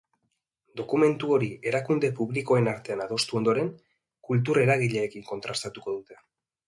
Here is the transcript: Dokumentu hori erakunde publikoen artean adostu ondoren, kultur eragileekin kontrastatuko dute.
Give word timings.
Dokumentu 0.79 1.27
hori 1.35 1.49
erakunde 1.71 2.09
publikoen 2.21 2.69
artean 2.73 3.03
adostu 3.05 3.37
ondoren, 3.41 3.69
kultur 4.31 4.61
eragileekin 4.65 5.29
kontrastatuko 5.33 5.97
dute. 6.01 6.19